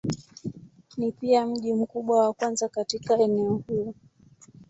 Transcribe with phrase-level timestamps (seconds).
[0.97, 3.93] Ni pia mji mkubwa wa kwanza katika eneo huu.